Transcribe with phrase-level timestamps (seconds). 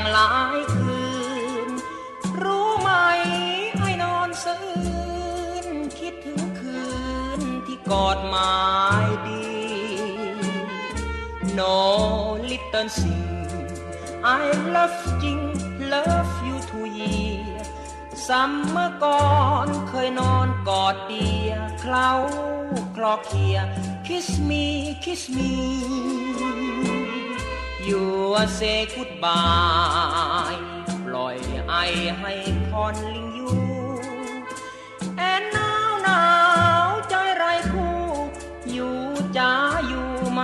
[0.00, 1.02] งหลายคื
[1.66, 1.68] น
[2.42, 2.90] รู้ไหม
[3.78, 4.88] ไอ้นอนสะอื้
[5.64, 5.66] น
[6.00, 6.82] คิดถึงคื
[7.38, 8.56] นที่กอดหมา
[9.06, 9.48] ยดี
[11.58, 11.78] No
[12.50, 13.24] little thing
[14.40, 15.38] I love จริง
[15.92, 17.60] love you to year
[18.26, 19.30] ซัมเมื่อก่อ
[19.64, 22.10] นเคยนอนกอดเดียเคล้า
[22.96, 23.58] คลอเคลีย
[24.06, 24.64] kiss me
[25.04, 25.50] kiss me
[27.90, 30.58] you say goodbye
[31.06, 31.36] ปล่อย
[31.68, 31.74] ไอ
[32.20, 32.32] ให้
[32.68, 33.58] คอนลิงอยู่
[35.30, 38.00] and now now ใจไรคู่
[38.72, 38.96] อยู่
[39.36, 39.52] จ้า
[39.88, 40.40] อยู่ไหม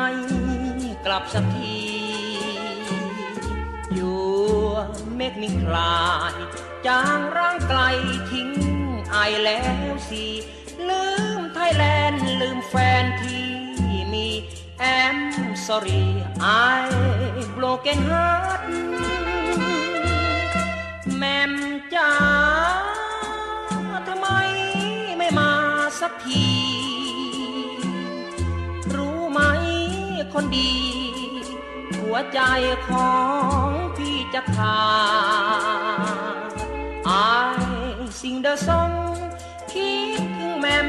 [1.06, 1.78] กลับสักที
[3.94, 4.22] อยู่
[5.16, 6.00] เมกมิคลา
[6.32, 6.34] ย
[6.86, 7.80] จางร่างไกล
[8.30, 8.50] ทิ้ง
[9.10, 10.24] ไอแล้วสิ
[10.88, 11.06] ลื
[11.38, 13.46] มไทยแลนด์ลืมแฟนที่
[14.12, 14.28] มี
[14.80, 15.16] แอม
[15.66, 16.04] sorry
[16.74, 16.82] I
[17.56, 18.60] broken heart
[21.18, 21.52] แม่ม
[21.94, 22.12] จ๋า
[24.08, 24.28] ทำไม
[25.18, 25.52] ไม่มา
[26.00, 26.48] สักที
[28.96, 29.40] รู้ไหม
[30.32, 30.74] คนดี
[31.96, 32.40] หัวใจ
[32.88, 33.12] ขอ
[33.66, 34.80] งพี่จะขา
[36.38, 36.50] ด
[37.08, 37.54] I
[38.18, 38.94] sing the song
[39.72, 40.88] คิดถึงแม่ม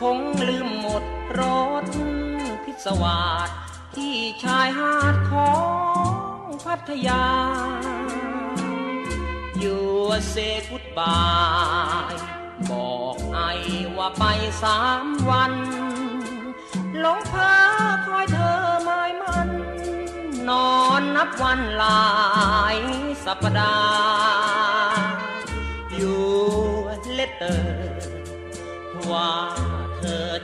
[0.00, 1.04] คงลืมหมด
[1.38, 1.40] ร
[1.82, 1.86] ถ
[2.64, 3.48] พิศวาส
[3.96, 5.54] ที่ชายหาดขอ
[6.40, 7.26] งพัทยา
[9.58, 9.86] อยู่
[10.30, 10.36] เซ
[10.68, 11.20] กุดบา
[12.12, 12.14] ย
[12.70, 13.40] บอกไอ
[13.96, 14.24] ว่าไป
[14.62, 15.52] สามวัน
[17.00, 17.56] หลงพา
[18.06, 19.50] คอยเธอไม่มัน
[20.48, 22.10] นอนนับวันหลา
[22.74, 22.76] ย
[23.24, 25.10] สัปดาห์
[25.94, 26.24] อยู่
[27.12, 28.00] เลตเตอร์
[29.10, 29.30] ว่า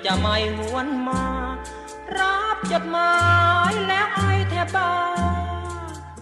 [0.07, 1.25] จะไม่หวนมา
[2.19, 3.15] รับจดหมา
[3.71, 4.93] ยแล้วไอแทบบ้า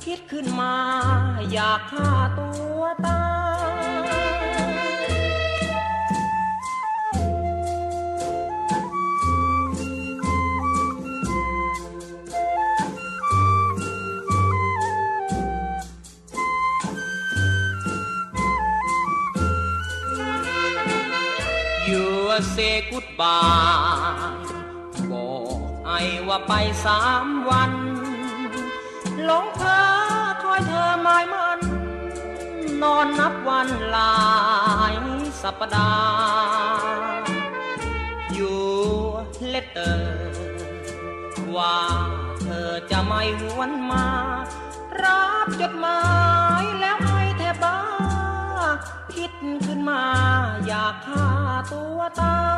[0.04, 0.74] คิดขึ้นมา
[1.52, 3.24] อยากฆ่าตัวตา
[4.42, 4.43] ย
[22.34, 24.34] You say goodbye
[25.10, 25.90] บอกไอ
[26.28, 26.52] ว่าไป
[26.84, 27.72] สามวัน
[29.24, 29.84] หลงเธอ
[30.42, 31.60] คอยเธอหมายมัน
[32.82, 34.16] นอนนับวันหลา
[34.92, 34.94] ย
[35.42, 37.26] สัปดาห์
[38.34, 38.64] อยู่
[39.48, 40.22] เลตเตอร์
[41.56, 41.78] ว่า
[42.42, 44.06] เธอจะไม่หวนมา
[45.02, 46.00] รับจดหมา
[46.62, 47.13] ยแล้ว
[49.14, 49.32] คิด
[49.66, 50.02] ขึ้นมา
[50.66, 51.28] อยากฆ่า
[51.72, 52.54] ตัวตาย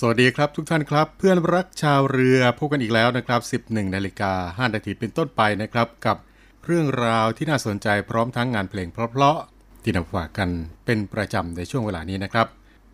[0.00, 6.16] สวัสดีครับทุกท่านครับ เพื่อนรักชาวเรือพบกันอีกแล้วนะครับ 11นาฬิกา5นาทีเป็นต้นไปนะครับ กับ
[6.66, 9.55] เรื่องราวที่น่าสนใจพร้อมทั้งงานเพลงเพราะๆ
[9.88, 10.50] ที่นำฝากกัน
[10.86, 12.46] เป็นประจำในช่วงเวลานี้นะครับ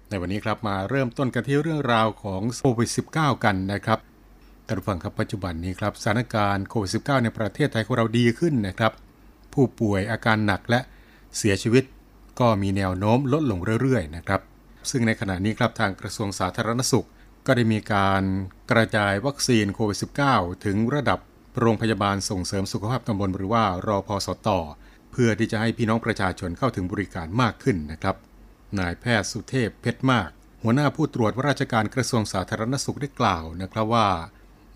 [0.08, 3.98] ในวันนี้ครับมาเริ่มต้นกันที่เรื่องราวของโควิด -19 กันนะครับ
[4.66, 8.92] ท่านผู้ฟังครับปัจจุบันนี้ครับสถานการณ์โควิด -19 ในประเทศไทยของเราดีขึ้นนะครับ
[9.52, 10.80] ผู้ป่วยอาการหนักและ
[11.36, 11.84] เสียชีวิต
[12.40, 14.40] ก็มีแนวโน้มลดลงเรื่อยๆนะครับ
[14.90, 17.06] ซึ่งในขณะนี้ครับทางกระทรวงสาธารณสุข
[17.46, 18.22] ก็ได้มีการ
[18.70, 19.98] กระจายวัคซีนโควิด
[20.30, 21.18] -19 ถึงระดับ
[21.60, 24.48] โรงพยาบาลส่งเสริมสุขภาพตำบลหรือว่ารอพอสต
[25.12, 28.16] เพื่อที่จะให้พี่น้องประชาชนเข้าถึงบริการมากขึ้นนะครับ
[28.78, 30.28] นายแพทย์สุเทพเพชรมาก
[30.62, 34.08] หัวหน้าผู้ตรวจว่าราชการกระทรวงสาธารณสุขได้กล่าวนะครับว่า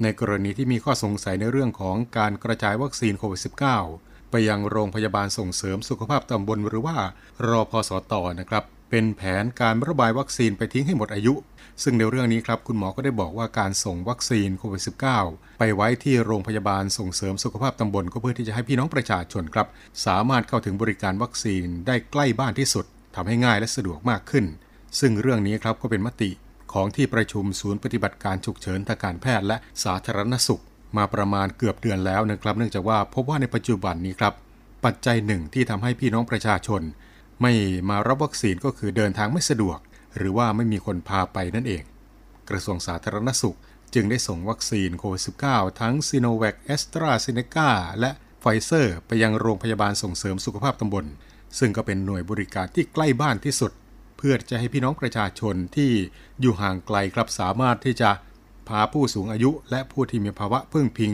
[0.03, 3.41] ในกรณีที่มีข้อสงสัยในเรื่องของการกระจายวัคซีนโควิด
[3.85, 6.97] -19 ไปยังโรงพยาบาลส่งเสริมสุขภาพตำบลหรือว่า
[7.49, 11.35] รอพสตนะครับ เป็นแผนการระบายวัคซีนไปทิ้งให้หมดอายุ
[11.83, 14.83] ซึ่งในเรื่องนี้ครับคุณหมอก็ได้บอกว่าการส่งวัคซีนโควิด
[15.21, 19.67] -19 ไปไว้ที่โรงพยาบาลส่งเสริมสุขภาพตำบลก็เพื่อที่จะให้พี่น้องประชาชนครับ
[20.07, 22.85] สามารถเข้าถึงบริการวัคซีนได้ใกล้บ้านที่สุด
[23.17, 24.45] ทำให้ง่ายและสะดวกมากขึ้น
[25.01, 26.31] ซึ่งเรื่องนี้ครับก็เป็นมติ
[26.73, 30.63] ของที่ประชุมศูนย์ปฏิบัติการฉุกเฉินทางการแพทย์และสาธารณสุข
[30.97, 34.35] มาประมาณเกือบเดือนแล้วนะครับ เนื่องจากว่าพบว่าในปัจจุบันนี้ครับ
[34.85, 36.83] ปัจจัยหนึ่งที่ทำให้พี่น้องประชาชน
[37.43, 37.53] ไม่
[37.91, 39.79] มารับวัคซีนก็คือเดินทางไม่สะดวก
[40.17, 41.83] หรือว่าไม่มีคนพาไปนั่นเอง
[42.51, 43.57] กระทรวงสาธารณสุข
[43.95, 47.71] จึงได้ส่งวัคซีนโควิด -19 ทั้งซีโนแวคแอสตราเซเนกา
[48.01, 48.11] และ
[48.41, 51.05] ไฟเซอร์ ไปยังโรงพยาบาลส่งเสริมสุขภาพตำบล
[51.59, 53.73] ซึ่งก็เป็นหน่วยบริการที่ใกล้บ้านที่สุด
[54.17, 55.91] เพื่อจะให้พี่น้องประชาชนที่
[56.41, 58.11] อยู่ห่างไกลครับสามารถที่จะ
[58.69, 61.13] พาผู้สูงอายุ และผู้ที่มีภาวะพึ่งพิง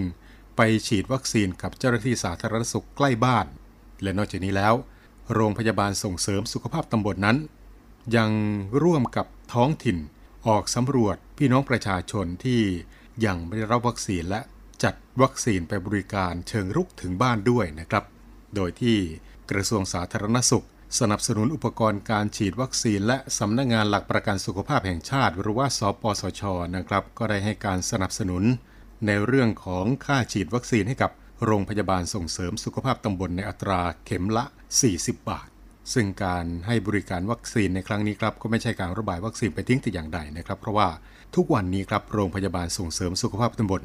[0.56, 3.46] ไปฉีดวัคซีนกับเจ้าหน้าที่สาธารณสุขใกล้บ้าน
[4.02, 4.74] และนอกจากนี้แล้ว
[5.34, 7.36] โรงพยาบาลส่งเสริมสุขภาพตำบลนนั้น
[8.16, 8.30] ยัง
[8.82, 9.98] ร่วมกับท้องถิ่น
[10.46, 12.62] ออกสำรวจพี่น้องประชาชนที่
[13.26, 14.40] ยังไม่ได้รับวัคซีนและ
[14.82, 18.04] จัดวัคซีนไปบริการเชิงรุกถึงบ้านด้วยนะครับ
[18.54, 18.96] โดยที่
[19.50, 20.66] กระทรวงสาธารณสุข
[21.00, 26.42] สนับสนุนอุปกรณ์การฉีดวัคซีน และสำนักงงานหลักประกันสุขภาพแห่งชาติ หรือว่าสปสช
[26.76, 28.42] นะครับ ก็ได้ให้การสนับสนุน
[29.06, 31.10] ในเรื่องของค่าฉีดวัคซีนให้กับ
[31.44, 34.44] โรงพยาบาลส่งเสริมสุขภาพตำบลในอัตราเข็มละ
[34.86, 35.48] 40 บาท
[35.92, 40.88] ซึ่งการให้บริการวัคซีนในครั้งนี้ครับก็ไม่ใช่การระบายวัคซีนไปทิ้งแต่อย่างใดนะครับ เพราะว่า
[41.34, 43.82] ทุกวันนี้ครับโรงพยาบาลส่งเสริมสุขภาพตำบล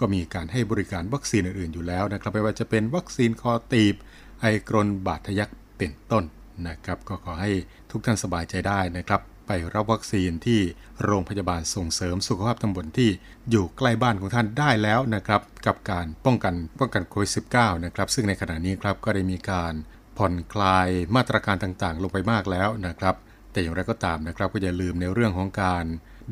[0.00, 3.94] ก็มีการให้บริการวัคซีนอื่นๆอยู่แล้วนะครับไม่ว่าจะเป็นวัคซีนคอตีบ
[4.40, 6.24] ไอกรนบาดทะยักเป็นต้น
[6.68, 7.52] นะครับก็ขอให้
[7.90, 10.60] ทุกท่านสบายใจได้นะครับ ไปรับวัคซีนที่
[11.04, 13.10] โรงพยาบาลส่งเสริมสุขภาพตำบลที่
[13.50, 19.72] อยู่ใกล้บ้านของท่านได้แล้วนะครับ กับการป้องกันป้องกันโควิด -19 นะครับซึ่งในขณะนี้ครับก็ได้มีการ
[20.18, 23.14] ผ่อนคลายมาตรการต่างๆ ลงไปมากแล้วนะครับ
[23.52, 25.84] แต่อย่างไรก็ตามนะครับก็อย่าลืมในเรื่องของการ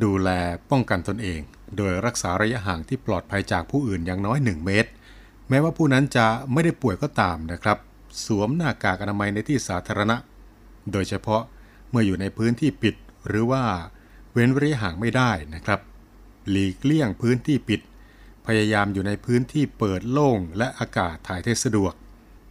[0.04, 0.30] ดูแล
[0.70, 1.40] ป้องกันตนเอง
[1.76, 4.90] โดยรักษาระยะห่างที่ปลอดภัยจากผู้อื่นอย่างน้อย 1 เมตร
[5.48, 7.78] แม้ว่าผู้นั้นจะไม่ได้ป่วยก็ตามนะครับ
[8.24, 10.16] สวมหน้ากากอนามัยในที่สาธารณะ
[10.92, 11.42] โดยเฉพาะ
[11.90, 12.94] เมื่ออยู่ในพื้นที่ปิด
[13.28, 13.62] หรือว่า
[14.32, 15.80] เว้นระยะห่างไม่ได้นะครับ
[16.50, 17.80] หลีกเลี่ยงพื้นที่ปิด
[18.46, 21.94] พยายามอยู่ในพื้นที่เปิดโล่งและอากาศถ่ายเทสะดวก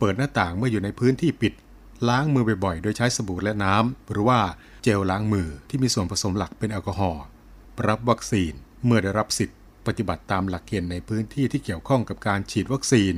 [0.05, 1.53] เปิดหน้าต่างเมื่ออยู่ในพื้นที่ปิด
[2.09, 4.39] ล้างมือบ่อยๆ โดยใช้สบู่และน้ำ หรือว่า
[4.83, 7.23] เจลล้างมือที่มีส่วนผสมหลักเป็นแอลกอฮอล์
[7.87, 8.53] รับวัคซีน
[8.85, 13.15] เมื่อได้รับสิทธิ์ ปฏิบัติตามหลักเกณฑ์ในพื้นที่ที่เกี่ยวข้องกับการฉีดวัคซีน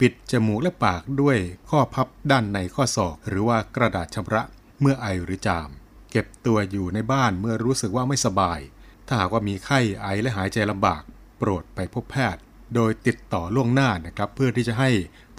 [0.00, 1.36] ปิดจมูกและปากด้วย
[1.70, 4.42] ข้อพับด้านในข้อศอก หรือว่ากระดาษชำระ
[4.80, 5.70] เมื่อไอหรือจาม
[6.10, 8.60] เก็บตัวอยู่ในบ้านเมื่อรู้สึกว่าไม่สบาย
[9.06, 11.02] ถ้าหากว่ามีไข้ไอและหายใจลำบาก
[11.38, 12.42] โปรดไปพบแพทย์
[12.74, 14.90] โดยติดต่อล่วงหน้านะครับ เพื่อที่จะให้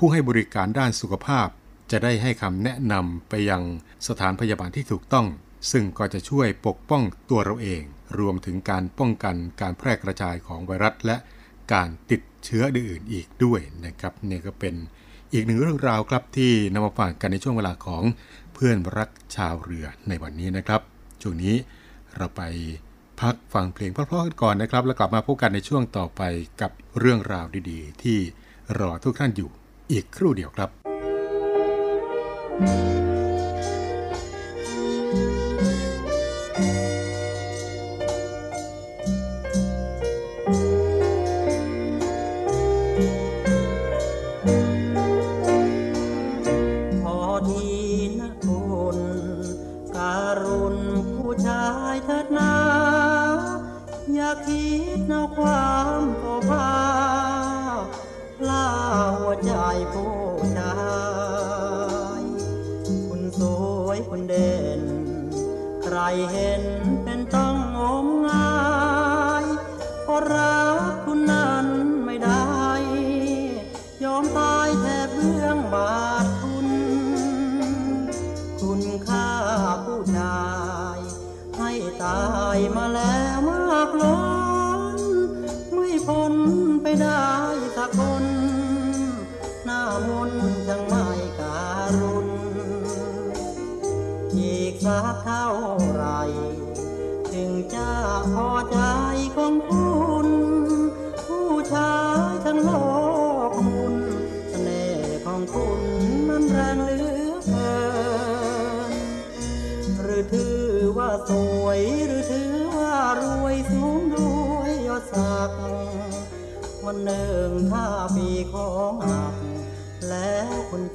[0.03, 1.47] ผู้ให้บริการด้านสุขภาพ
[1.91, 3.61] จะได้ให้คำแนะนำไปยัง
[4.07, 5.27] สถานพยาบาลที่ถูกต้อง
[5.71, 7.81] ซึ่งก็จะช่วยปกป้องตัวเราเอง
[8.19, 11.17] รวมถึงการป้องกันการแพร่กระจายของไวรัสและ
[11.73, 14.75] การติดเชื้ออื่นๆอีกด้วยนะครับนี่ก็เป็น
[15.33, 18.03] อีกหนึ่งเรื่องราวครับที่นำมาฝากกันในช่วงเวลาของ
[18.53, 20.81] เพื่อนรักชาวเรือในวันนี้นะครับ
[21.21, 21.55] ช่วงนี้
[22.15, 22.41] เราไป
[23.21, 26.21] พักฟังเพลงเพราะๆกันก่อนนะครับ แล้วกลับมาพบกันในช่วงต่อไป
[26.61, 28.17] กับเรื่องราวดีๆ ที่
[28.79, 29.51] รอทุกท่านอยู่
[29.91, 30.69] อีกครู่เดียวครับ
[47.01, 47.19] พอ
[47.49, 47.69] ที
[48.19, 48.61] นะคุ
[48.95, 48.99] ณ
[49.95, 50.77] การุณ
[51.17, 52.55] ผู้ชายเถิดนา
[54.13, 54.67] อย่าคิ
[54.97, 55.80] ดเอาความ
[66.31, 66.63] เห็น
[67.03, 68.53] เป็นต้องงมงา
[69.43, 69.45] ย
[70.03, 71.67] เพราะรักคุณนั้น
[72.05, 72.51] ไม่ได้
[74.03, 76.67] ยอมตายแทบเรื่องบาทคุณ
[78.61, 79.29] คุณค่า
[79.85, 80.41] ผู้ชา
[80.95, 80.99] ย
[81.57, 81.71] ให้
[82.03, 82.21] ตา
[82.55, 84.17] ยมาแล้วมากล้
[84.95, 84.99] น
[85.73, 86.33] ไม่พ้น
[86.81, 87.30] ไปได้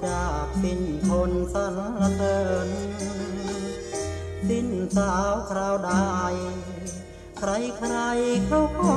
[0.04, 1.80] จากสิ้นคนสรร
[2.16, 2.68] เสริญ
[4.48, 5.92] สิ้นสาวคราวใด
[7.38, 7.94] ใครใคร
[8.46, 8.94] เขาก็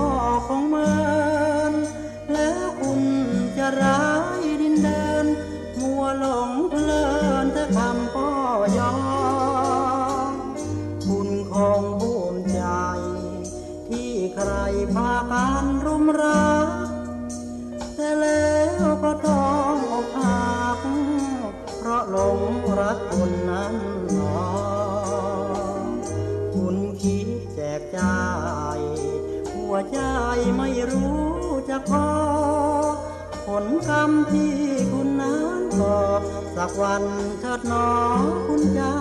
[0.48, 1.74] คงเหมือน
[2.34, 3.01] แล้วคุณ
[3.58, 4.28] จะรัก
[21.89, 22.39] ราะหลง
[22.79, 23.75] รักคนนั้น
[24.13, 24.41] หนอ
[26.53, 28.19] คุณคิดแจกจ่า
[28.77, 28.79] ย
[29.53, 30.00] หัวใจ
[30.58, 31.24] ไม่รู้
[31.69, 32.08] จะพอ
[33.46, 34.55] ผลกรรมที่
[34.91, 36.00] คุณนั้นก่อ
[36.55, 37.03] สักวัน
[37.39, 37.88] เถิดหนอ
[38.48, 38.99] คุณจะ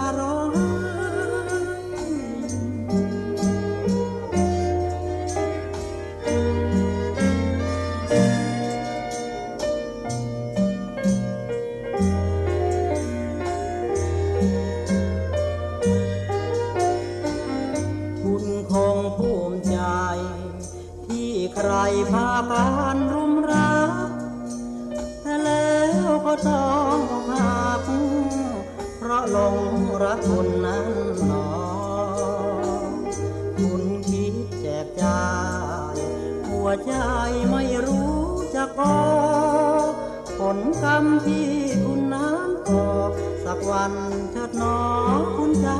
[40.99, 41.49] ลกรมที่
[41.85, 42.87] คุณนั้นก่อ
[43.45, 43.93] สักวัน
[44.33, 44.79] เถิดหนอ
[45.37, 45.78] คุณจะ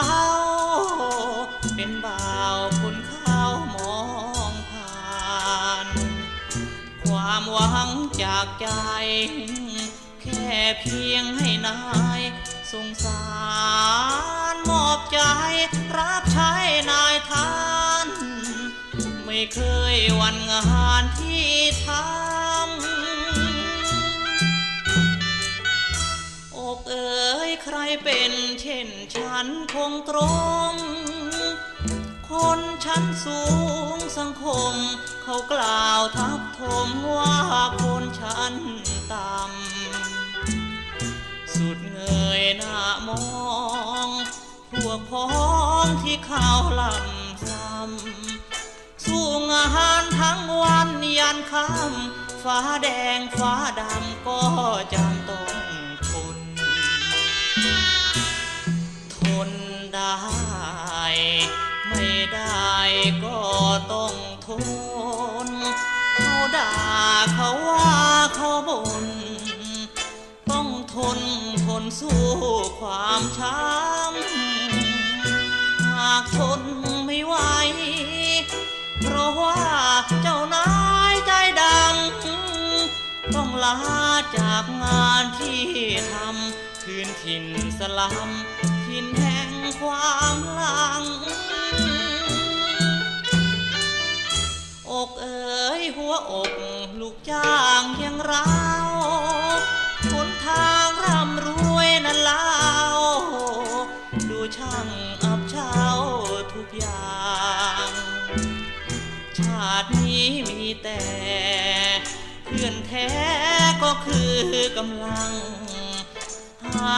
[0.00, 0.30] เศร้า
[1.74, 4.00] เป็นบ่าวคนเข้ามอ
[4.50, 5.86] งผ่าน
[7.04, 7.90] ความหวัง
[8.22, 8.68] จากใจ
[10.22, 11.80] แค่เพียงให้นา
[12.18, 12.20] ย
[12.72, 13.24] สงสา
[14.52, 15.20] รมอบใจ
[15.96, 16.52] รับใช้
[16.90, 17.52] นายท่า
[18.06, 18.08] น
[19.24, 19.60] ไม่เค
[19.94, 21.48] ยวันงานที่
[21.84, 22.29] ทำ
[28.04, 30.18] เป็นเช่นฉันคงตร
[30.70, 30.72] ง
[32.30, 33.42] คนชั้นสู
[33.94, 34.74] งสังคม
[35.22, 37.38] เขากล่าวทับทมว่า
[37.82, 38.54] คนชั้น
[39.12, 42.00] ต่ำ สุดเง
[42.40, 43.24] ยหน้ามอ
[44.06, 44.08] ง
[44.72, 45.28] พวกพ้อ
[45.84, 49.68] งที่เขาวลำซ้ำสู้งา
[50.02, 54.40] นทั้งวันยันค่ำฟ้าแดงฟ้าดำก็
[54.94, 55.59] จำต้อง
[59.94, 60.16] ได้
[61.88, 62.74] ไม่ได้
[63.24, 63.38] ก็
[63.92, 64.14] ต้อง
[64.46, 64.48] ท
[65.46, 65.48] น
[66.16, 66.72] เขาด่า
[67.34, 67.94] เขาว่า
[68.36, 69.06] เขาบ่น
[70.50, 71.20] ต้องทน
[71.64, 72.22] ทนสู้
[72.80, 76.60] ความช้ำหากทน
[77.04, 77.34] ไม่ไหว
[79.00, 79.58] เพราะว่า
[80.22, 80.68] เจ้านา
[81.12, 83.76] ยใจดำต้องลา
[84.36, 85.62] จากงานที่
[86.12, 87.44] ทำคืนถิ่น
[87.78, 88.30] สลัม
[88.90, 91.02] ถิ่นแห่งความหลัง
[94.90, 96.50] อกเอ๋ยหัวอก
[97.00, 98.50] ลูกจ้างย่างเรา
[100.12, 102.50] วหนทางร่ำรวยนั้นเล่า
[104.30, 104.88] ดูช่าง
[105.22, 105.76] อับเช้า
[106.52, 107.20] ทุกอย่า
[107.86, 107.88] ง
[109.38, 111.02] ชาตินี้มีแต่
[112.44, 113.08] เพื่อนแท้
[113.82, 114.32] ก็คือ
[114.76, 115.32] กำลัง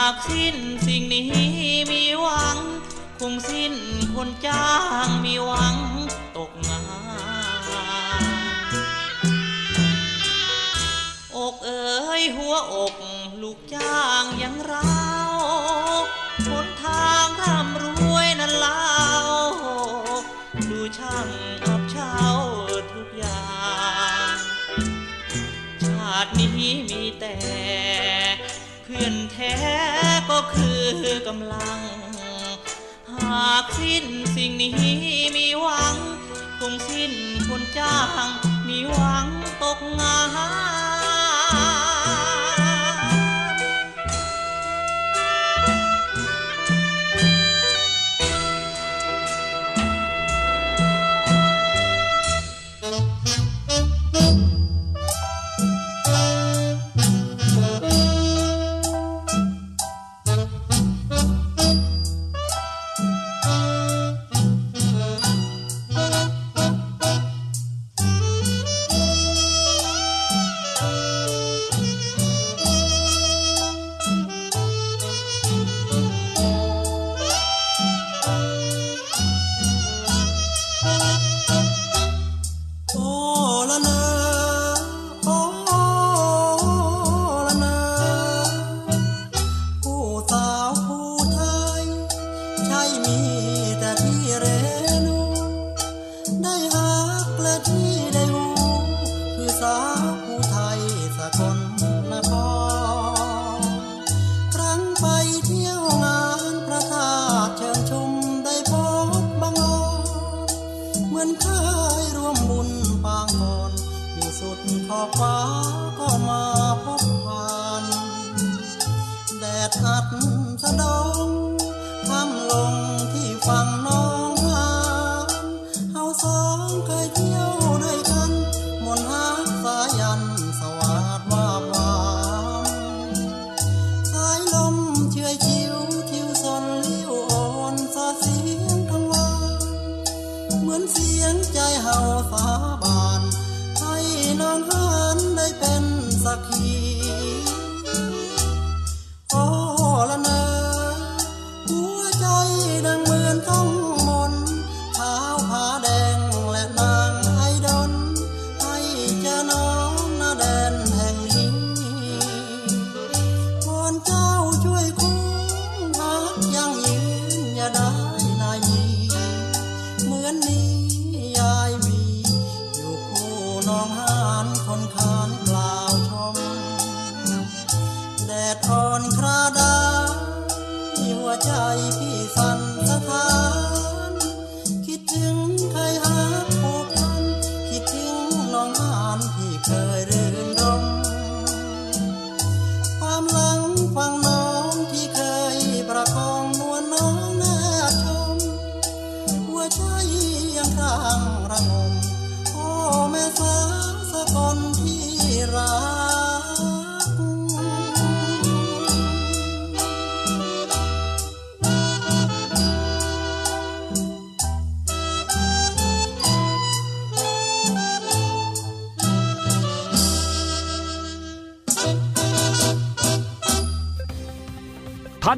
[0.00, 1.28] ากสิ้นสิ่งนี้
[1.90, 2.58] มีหวัง
[3.18, 3.74] คงสิ้น
[4.14, 4.70] คนจ้า
[5.06, 5.76] งมีหวัง
[6.36, 6.82] ตกงา
[8.20, 8.22] น
[11.36, 12.94] อกเอ๋ยหัวอก
[13.42, 14.92] ลูกจ้างย่างเรา
[16.46, 17.84] หนทางร่ำร
[18.14, 18.88] วยนั้นเล่า
[20.70, 21.28] ดูช่าง
[21.64, 22.14] อับเช้า
[22.92, 23.44] ทุกอย่า
[24.34, 24.36] ง
[25.86, 27.34] ชาตินี้มีแต่
[28.84, 29.54] เพื่อนแท้
[30.30, 30.78] ก็คือ
[31.26, 31.78] กำลัง
[33.12, 34.04] หากสิ้น
[34.36, 34.74] สิ่งนี้
[35.36, 35.96] มีหวัง
[36.58, 37.12] คงสิ้น
[37.48, 38.28] คนจ้าง
[38.68, 39.26] มีหวัง
[39.62, 41.01] ตกงาน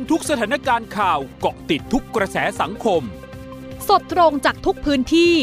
[0.05, 3.03] ทันทุกสถานการณ์ข่าวเกาะติดทุกกระแสสังคม
[3.89, 5.35] สดตรงจากทุกพื้นที่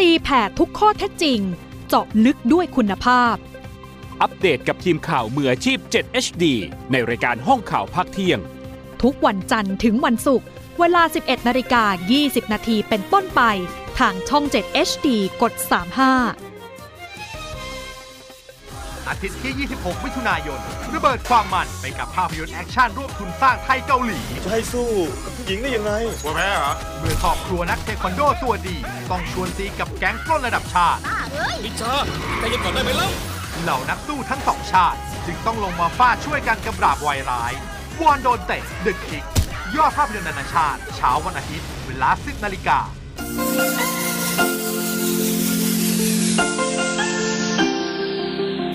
[0.00, 1.40] ตีแผ่ทุกข้อเท็จจริง
[1.88, 3.34] เจาะลึกด้วยคุณภาพ
[4.20, 6.44] อัปเดตกับทีมข่าวมืออาชีพ 7 HD
[6.90, 8.38] ในรายการห้องข่าวภาคเที่ยง
[9.02, 10.46] ทุกวันจันทร์ถึงวันศุกร์
[10.80, 11.84] เวลา 11นาฬิกา
[12.18, 13.42] 20 นาทีเป็นต้นไป
[13.98, 15.08] ทางช่อง 7 HD
[15.42, 15.52] กด
[16.04, 16.49] 35
[19.10, 20.60] อาทิตย์ที่ 26 มิถุนายน
[20.94, 24.88] ระเบิดความมันไปกับภาพยนตร์แอคชั่นร่วมทุนสร้างไทยเกาหลี จะให้สู้
[25.24, 25.92] กับผู้หญิงได้ยังไง
[26.22, 28.76] กลัวแพ้เหรอ เมื่อครอบครัวนักเทควันโดตัวดี
[29.10, 31.00] ต้องชวนตีกับแก๊งปล้นระดับชาติ
[31.64, 31.94] นิชา
[32.38, 33.10] ใจเย็นก่อนได้ไหมล่ะ
[33.62, 37.52] เหล่านักสู้ทั้งสองชาติ จึงต้องลงมาฟาดช่วยกันกำราบวายร้าย
[38.00, 39.24] วอนโดนเตะ The Kick
[39.76, 42.78] ยอดภาพยนตร์นานาชาติเช้าวันอาทิตย์เวลา 10นาฬิกา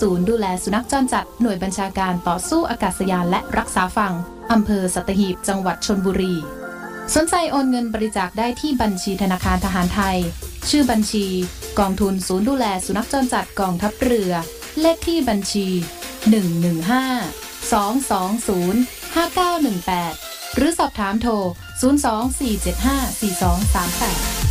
[0.00, 4.14] ศูนย์ดูแลสุนัขจรจัดหน่วยบัญชาการต่อสู้อากาศยานและรักษาฝั่ง
[4.52, 6.34] อำเภอสัตหีบ จังหวัดชนบุรี
[7.14, 10.18] สนใจโอนเงินบริจาคได้ที่บัญชีธนาคารทหารไทย
[10.70, 11.26] ชื่อบัญชี
[11.78, 14.32] กองทุนศูนย์ดูแลสุนัขจรจัดกองทัพเรือ
[14.80, 15.66] เลขที่บัญชี
[16.34, 21.32] 115 220 5918 หรือสอบถามโทร
[21.82, 24.43] 024754238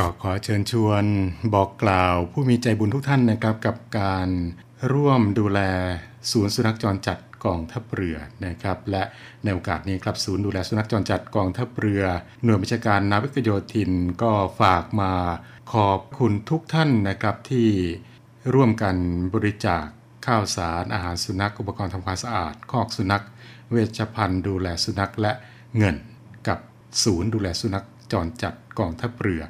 [0.00, 1.04] ก็ขอเชิญชวน
[1.54, 4.28] บอกกล่าวผู้มีใจบุญทุกท่านนะครับกับการ
[4.92, 5.60] ร่วมดูแล
[6.30, 9.02] ศูนย์สุนัขจรจัดกองทัพเรือนะครับและ
[9.44, 12.04] ในโอกาสนี้ครับศูนย์ดูแลสุนัขจรจัดกองทัพเรือ
[12.44, 13.90] หน่วยบัญชาการนาวิกโยธิน
[14.22, 15.12] ก็ฝากมา
[15.72, 17.68] ขอบคุณทุกท่านนะครับที่
[18.54, 18.96] ร่วมกัน
[19.34, 19.84] บริจาค
[20.26, 23.24] ข้าวสารอาหารสุนัขอุปกรณ์ทำความสะอาด คอกสุนัข
[23.70, 25.32] เวชภัณฑ์ดูแลสุนัขและ
[25.76, 25.96] เงิน
[26.48, 26.58] กับ
[27.04, 29.42] ศูนย์ดูแลสุนัขจรจัดกองทัพเรือ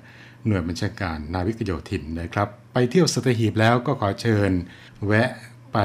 [0.47, 4.51] หน่วยบัญชาการนาวิกโยธินนะครับ ไปเที่ยวสตหีบแล้วก็ขอเชิญ
[5.07, 5.31] แวะ
[5.73, 5.79] ไป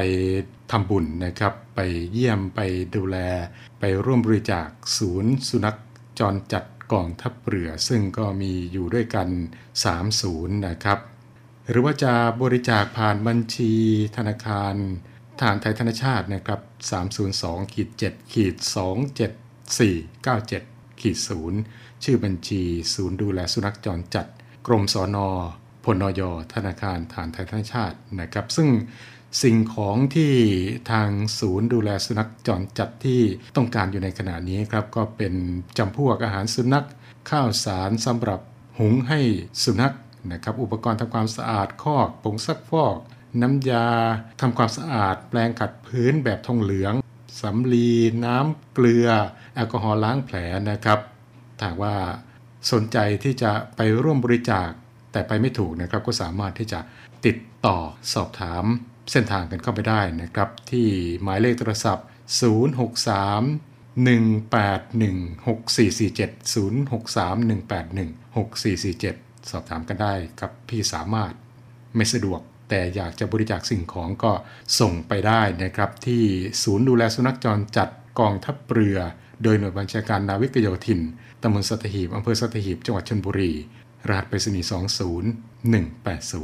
[0.72, 1.80] ทำบุญนะครับ ไป
[2.12, 2.60] เยี่ยมไป
[2.96, 3.18] ดูแล
[3.80, 5.78] ไปร่วมบริจาคศูนย์ สุนัข
[6.20, 9.28] จรจัดกองทัพเรือ ซึ่งก็มีอยู่ด้วยกัน
[9.76, 11.00] 3ศูนย์นะครับ
[11.70, 13.74] หรือว่าจะบริจาคผ่านบัญชี
[14.18, 14.74] ธนาคาร
[15.40, 16.60] ทหารไทยธนชาตินะครับ
[17.18, 18.62] 302ขีด7ขีด27497
[21.02, 21.18] ขีด
[21.62, 22.62] 0ชื่อบัญชี
[22.94, 24.28] ศูนย์ดูแลสุนัขจรจัด
[24.68, 25.28] กรมสอนอ
[25.84, 26.22] พลนย
[26.54, 28.70] ธนาคารฐานไทยธนชาตินะครับ ซึ่ง
[29.44, 30.34] สิ่งของที่
[30.92, 33.22] ทางศูนย์ดูแลสุนัขจรจัดที่
[33.58, 35.34] ต้องการอยู่ในขณะนี้ครับ ก็เป็น
[35.78, 36.88] จำพวกอาหารสุนัข
[37.30, 38.40] ข้าวสารสำหรับ
[38.80, 39.20] หุงให้
[39.64, 39.96] สุนัข
[40.32, 42.96] นะครับอุปกรณ์ทำความสะอาดคอกผงซักฟอก
[43.42, 43.88] น้ำยา
[44.42, 46.94] ทำความสะอาด แปรงขัดพื้นแบบทองเหลือง
[47.42, 47.92] สำลี
[48.26, 49.08] น้ำเกลือ
[49.56, 50.38] แอลกอฮอล์ล้างแผล
[50.72, 51.00] นะครับ
[51.60, 51.96] ถ้าว่า
[52.72, 54.70] สนใจที่จะไปร่วมบริจาค
[55.12, 56.80] แต่ไปไม่ถูกนะครับก็สามารถที่จะ
[57.26, 57.78] ติดต่อ
[58.14, 58.64] สอบถาม
[59.12, 60.88] เส้นทางกันเข้าไปได้นะครับ ที่
[61.24, 62.06] หมายเลขโทรศัพท์
[62.40, 71.34] 063 181 6447 063 181 6447 สอบถามกันได้กับพี่สามารถ
[71.96, 74.32] ไม่สะดวกแต่อยากจะบริจาคสิ่งของก็
[74.80, 76.24] ส่งไปได้นะครับ ที่
[76.64, 79.00] ศูนย์ดูแลสุนัขจรจัดกองทัพเรือ
[79.44, 81.02] โดยหน่วยบัญชาการนาวิกโยธิน
[81.42, 83.52] ตำบลสัตหีบอำเภอสัตหีบ จังหวัดชลบุรี
[84.08, 84.68] รหัสไปรษณีย์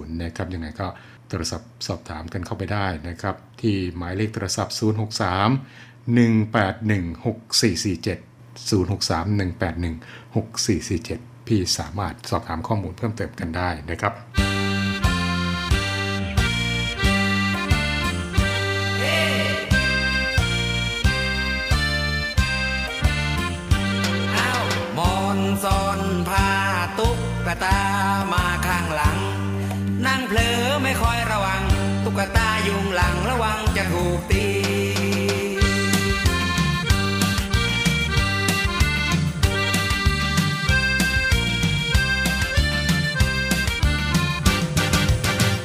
[0.03, 0.87] 20180 นะครับ ยังไงก็
[1.29, 4.79] โทรศัพท์สอบถามกันเข้าไปได้นะครับ ที่หมายเลขโทรศัพท์ 063
[6.17, 8.17] 181 6447
[8.69, 9.97] 063 181
[10.33, 14.56] 6447 พี่สามารถสอบถามข้อมูลเพิ่มเติมกันได้นะครับ
[27.63, 27.79] ตา
[28.33, 29.17] มาข้างหลัง
[30.05, 31.61] นั่งเผลอไม่คอยระวัง
[32.03, 34.47] ตุ๊กตายุงหลังระวังจะถูกตี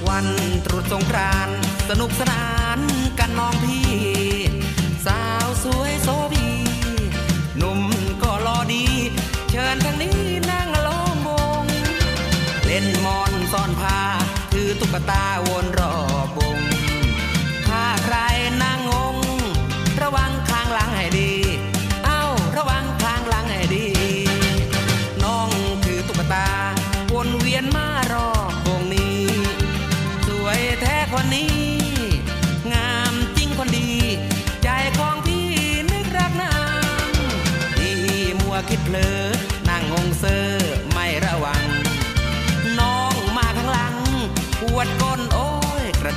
[0.09, 0.27] วัน
[0.65, 1.49] ตรุษสงกราน
[1.89, 2.45] สนุกสนา
[2.77, 2.79] น
[12.73, 13.99] เล่นมอนซ่อนผ้า
[14.53, 16.52] ถือตุ๊กตาวนรอบโบ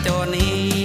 [0.05, 0.84] ยกระโจน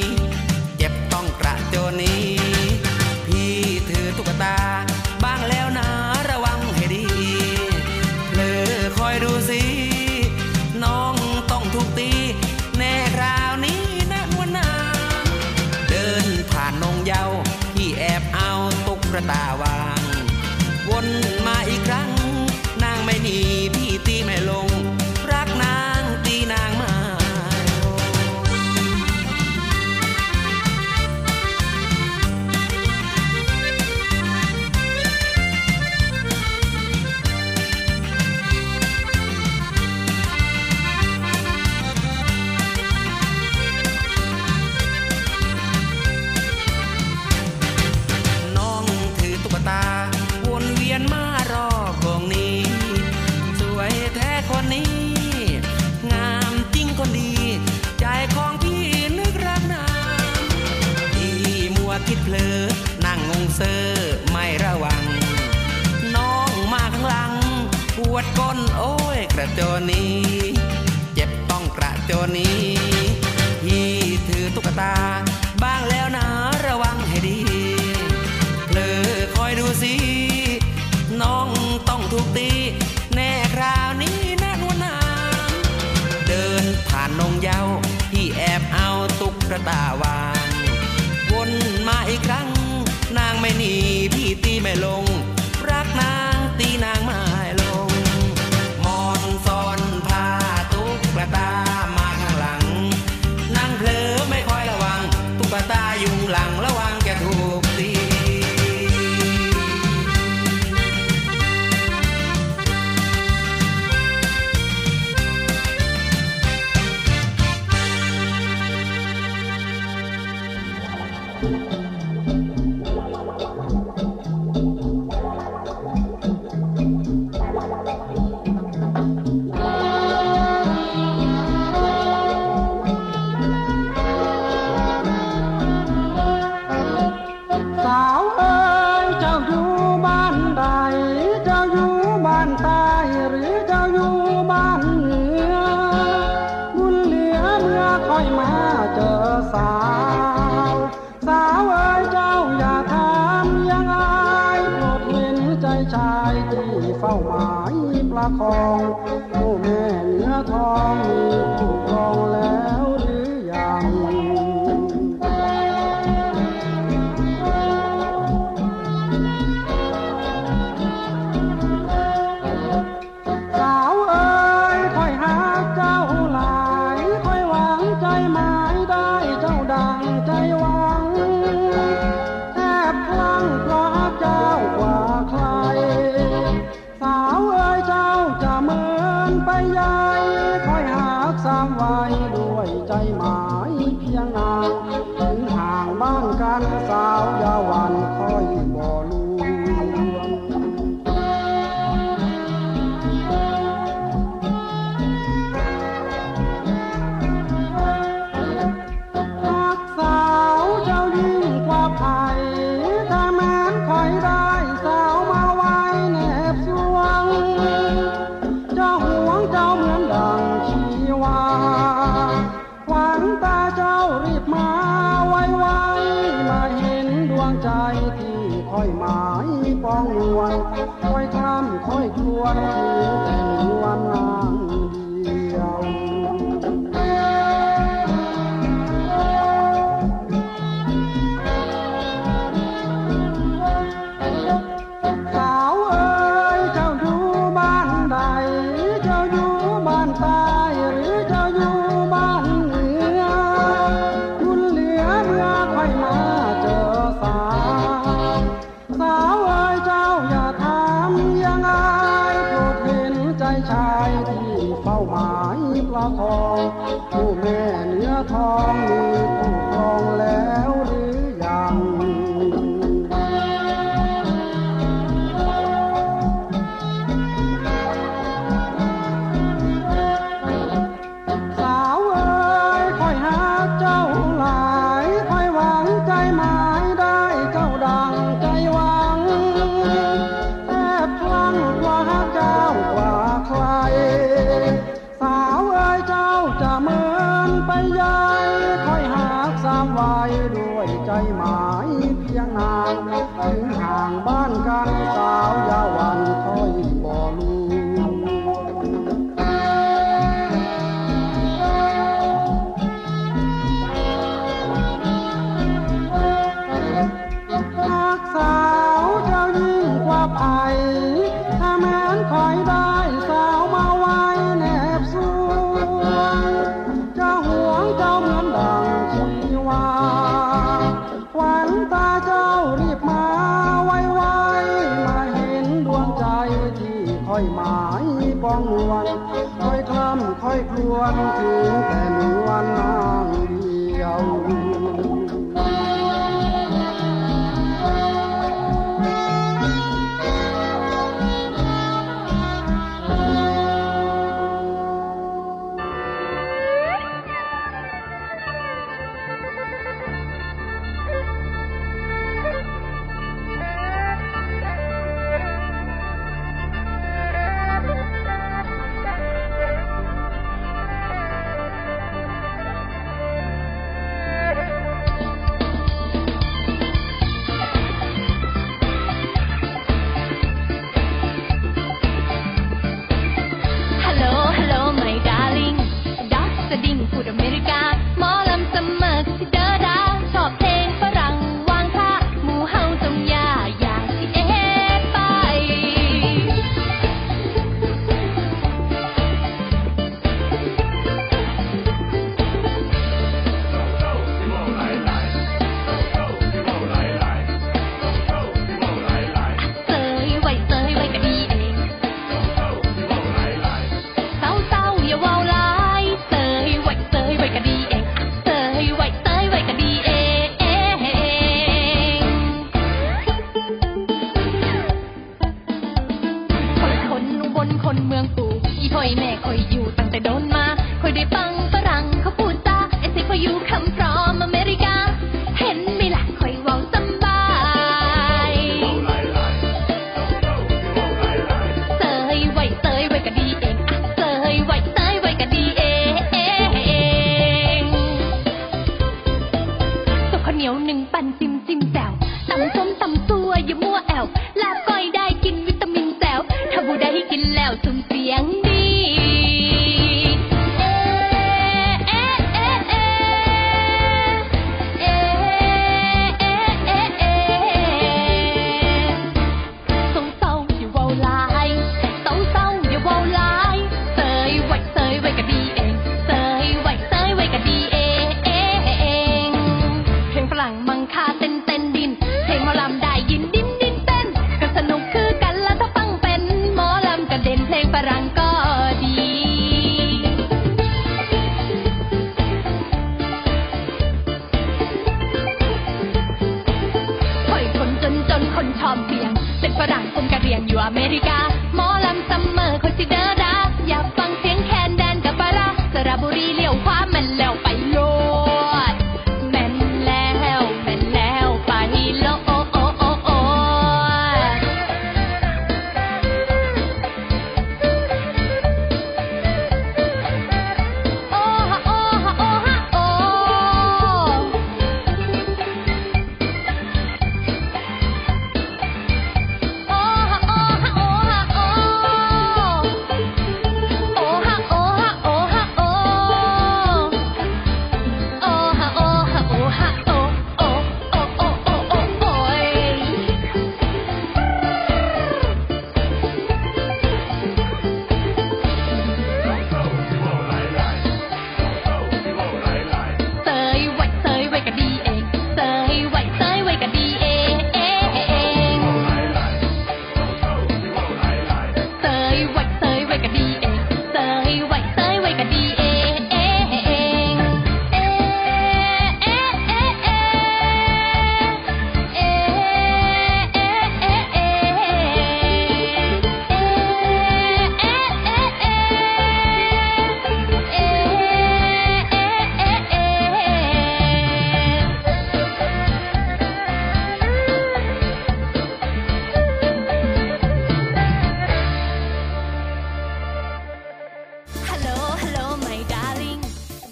[500.93, 501.39] อเมริกา
[501.75, 503.30] หมอลำซัมเมอร์คนที่เดิน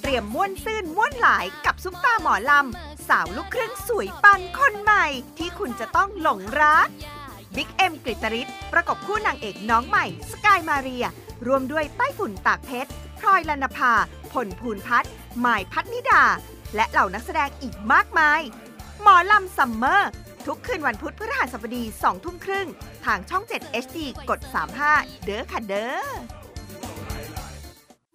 [0.08, 5.06] เตรียมม่วนซื่นม่วนหลายกับซุปตาร์หมอลำ สาวลูกครึ่งสวยปังคนใหม่
[5.38, 6.88] ที่คุณจะต้องหลงรัก
[7.56, 11.06] บิ๊กเอ็มกฤตริศประกบคู่นางเอกน้องใหม่ สกายมาเรีย
[11.46, 13.92] รวมด้วยใต้ฝุ่นตากเพชรพลอยลนภา
[14.32, 16.22] พลภูนพัฒน์หมายพัฒนิดา
[16.76, 18.40] และเหล่านักแสดงอีกมากมาย
[19.02, 20.10] หมอลำซัมเมอร์
[20.46, 22.68] ทุกคืนวันพุธพฤหัสบดี2ทุ่มครึ่ง
[23.04, 24.40] ทางช่อง 7 HD กด
[24.82, 26.08] 35 เด้อค่ะเด้อ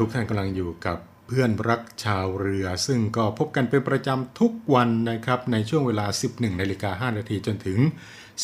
[0.00, 7.78] ทุกท่านกำลังอยู่กับเพื่อนรักชาวเรือ ซึ่งก็พบกันเป็นประจำทุกวันนะครับในช่วงเวลา 11นาฬิกา5นาทีจนถึง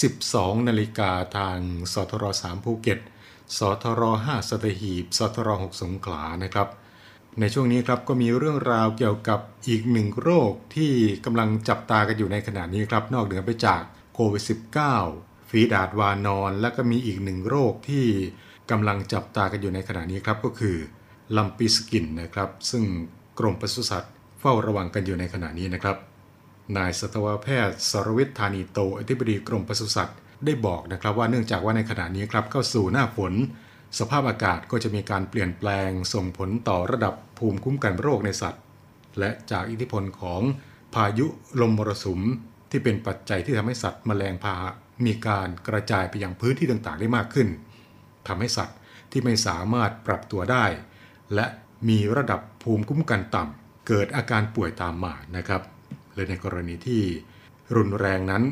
[0.00, 1.58] 12นาฬิกาทาง
[1.92, 2.98] สทร3ภูเก็ต
[3.58, 6.68] สทร5สัตหีบสทร6สงขลานะครับ
[7.40, 10.92] ในช่วงนี้ครับก็มีเรื่องราวเกี่ยวกับอีกหนึ่งโรคที่
[11.24, 13.82] กำลังจับตากันอยู่ในขณะนี้ครับ นอกเหนือไปจาก
[14.14, 14.42] โควิด
[14.96, 18.06] -19 ฝีดาดวานอน และก็มีอีกหนึ่งโรคที่
[18.70, 20.78] กำลังจับตากันอยู่ในขณะนี้ครับก็คือ
[21.36, 22.84] ลัมปีสกินนะครับ ซึ่ง
[23.38, 25.96] กรมปศุสัตว์เฝ้าระวังกันอยู่ในขณะนี้นะครับ
[26.76, 33.32] นายสัตวแพทย์สรวิทย์ธานีโตอธิบดีกรมปศุสัตว์ได้บอกนะครับว่าเนื่องจากว่าในขณะนี้ครับเข้าสู่หน้าฝน
[33.98, 38.62] สภาพอากาศก็จะมีการเปลี่ยนแปลงส่งผลต่อระดับภูมิคุ้มกันโรคในสัตว์
[39.18, 40.42] และจากอิทธิพลของ
[40.94, 41.26] พายุ
[41.60, 42.20] ลมมรสุม
[42.70, 44.70] ที่เป็นปัจจัยที่ทำให้สัตว์แมลงพาหะ
[45.06, 47.48] มีการกระจายไปยังพื้นที่ต่างๆ ได้มากขึ้น
[48.28, 48.76] ทำให้สัตว์
[49.10, 50.64] ที่ไม่สามารถปรับตัวได้
[51.34, 51.46] และ
[51.88, 55.62] มีระดับภูมิคุ้มกันต่ำ เกิดอาการป่วยตามมานะครับ
[56.14, 57.02] และในกรณีที่
[57.76, 58.42] รุนแรงนั้น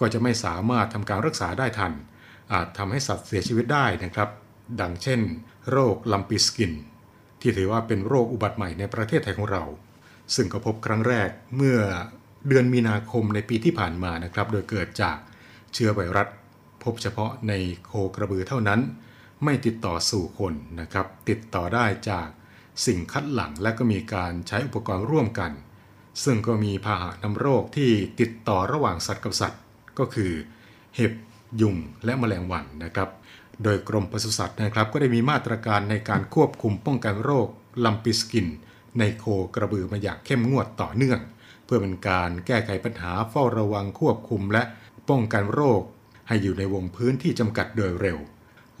[0.00, 1.92] ก็จะไม่สามารถทำการรักษาได้ทัน
[2.52, 4.28] อาจทำให้สัตว์เสียชีวิตได้นะครับ
[4.80, 5.20] ดังเช่น
[5.70, 6.72] โรคลัมปีสกิน
[7.40, 9.64] ที่ถือว่าเป็นโรคอุบัติใหม่ในประเทศไทยของเรา
[10.34, 11.78] ซึ่งก็พบครั้งแรกเมื่อ
[12.48, 15.16] เดือนมีนาคมในปีที่ผ่านมานะครับ โดยเกิดจาก
[15.74, 16.28] เชื้อไวรัส
[16.82, 17.52] พบเฉพาะใน
[17.86, 18.80] โคกระบือเท่านั้น
[19.44, 22.28] ไม่ติดต่อสู่คนนะครับ ติดต่อได้จาก
[22.86, 25.52] สิ่งคัดหลั่งและก็มีการใช้อุปกรณ์ร่วมกัน
[26.24, 27.90] ซึ่งก็มีพาหะนำโรคที่
[28.20, 29.60] ติดต่อระหว่างสัตว์กับสัตว์
[29.98, 30.32] ก็คือ
[30.96, 31.12] เห็บ
[31.60, 33.08] ยุง และแมลงวันนะครับ
[33.62, 37.48] โดยกรมปศุสัตว์นะครับ ก็ได้มีมาตรการในการควบคุมป้องกันโรค
[37.84, 38.48] ลัมปิสกิน
[38.98, 39.24] ในโค
[39.54, 41.20] กระบือมาอย่างเข้มงวดต่อเนื่อง
[41.64, 44.62] เพื่อเป็นการแก้ไขปัญหาเฝ้าระวังควบคุมและ
[45.08, 45.82] ป้องกันโรค
[46.28, 48.18] ให้อยู่ในวงพื้นที่จำกัดโดยเร็ว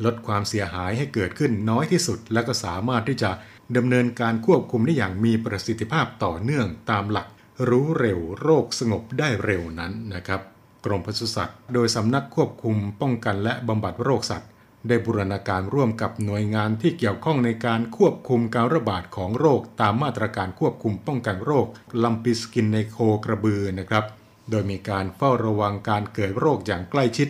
[0.04, 3.30] ลดความเสียหายให้เกิดขึ้นน้อยที่สุด และก็สามารถที่จะ
[3.76, 7.28] ดำเนินการควบคุมได้อย่างมีประสิทธิภาพต่อเนื่องตามหลัก
[7.68, 10.40] รู้เร็วโรคสงบได้เร็วนั้นนะครับ
[10.84, 14.50] กรมปศุสัตว์โดยสำนักควบคุมป้องกันและบำบัดโรคสัตว์
[14.88, 21.66] ได้บูรณาการร่วมกับหน่วยงานที่เกี่ยวข้องในการควบคุมการระบาดของโรค ตามมาตรการควบคุมป้องกันโรค
[22.02, 24.04] ลัมปิสกินในโคกระบือนะครับ
[24.50, 27.28] โดยมีการเฝ้าระวังการเกิดโรคอย่างใกล้ชิด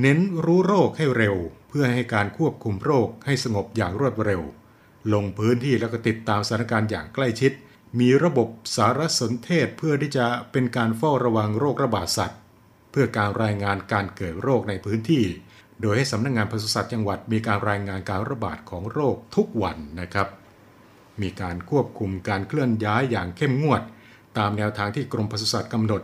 [0.00, 1.36] เน้นรู้โรคให้เร็ว
[1.74, 4.42] เพื่อให้การควบคุมโรคให้สงบอย่างรวดเร็ว
[5.12, 7.52] ลงพื้นที่แล้วก็ติดตามสถานการณ์อย่างใกล้ชิด
[8.00, 12.38] มีระบบสารสนเทศเพื่อที่จะเป็นการเฝ้าระวังโรคระบาดสัตว์
[12.90, 15.24] เพื่อการรายงานการเกิดโรคในพื้นที่
[15.80, 20.28] โดยให้สำนักงงานปศุสัตว์จังหวัด มีการรายงานการระบาดของโรคทุกวันนะครับ
[21.22, 23.82] มีการควบคุมการเคลื่อนย้ายอย่างเข้มงวด
[24.38, 26.02] ตามแนวทางที่กรมปศุสัตว์กำหนด